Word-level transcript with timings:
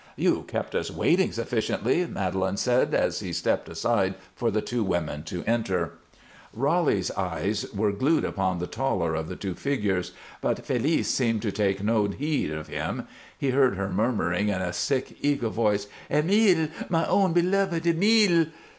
"You 0.15 0.45
kept 0.47 0.73
us 0.73 0.89
waiting 0.89 1.31
sufficiently," 1.31 2.07
Madelon 2.07 2.57
said, 2.57 2.95
as 2.95 3.19
he 3.19 3.31
stepped 3.31 3.69
aside 3.69 4.15
for 4.35 4.49
the 4.49 4.59
two 4.59 4.83
women 4.83 5.21
to 5.25 5.43
enter. 5.45 5.91
Roly's 6.55 7.11
eyes 7.11 7.71
were 7.71 7.91
glued 7.91 8.25
upon 8.25 8.57
the 8.57 8.65
taller 8.65 9.13
of 9.13 9.29
the 9.29 9.35
two 9.35 9.53
figures, 9.53 10.11
but 10.41 10.65
Félice 10.67 11.05
seemed 11.05 11.43
to 11.43 11.51
take 11.51 11.83
no 11.83 12.07
heed 12.07 12.49
of 12.49 12.65
him. 12.67 13.07
He 13.37 13.51
heard 13.51 13.75
her 13.75 13.89
murmuring 13.89 14.47
in 14.49 14.59
a 14.63 14.73
sick, 14.73 15.17
eager 15.21 15.49
voice: 15.49 15.85
"Emile! 16.09 16.69
My 16.89 17.05
own 17.05 17.31
beloved! 17.31 17.85
Emile!" 17.85 18.47